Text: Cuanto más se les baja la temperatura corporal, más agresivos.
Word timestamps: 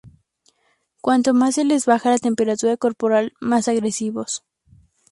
Cuanto 0.99 1.35
más 1.35 1.53
se 1.53 1.63
les 1.63 1.85
baja 1.85 2.09
la 2.09 2.17
temperatura 2.17 2.75
corporal, 2.75 3.33
más 3.39 3.67
agresivos. 3.67 4.43